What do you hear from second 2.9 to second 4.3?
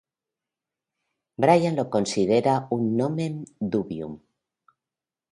"nomen dubium".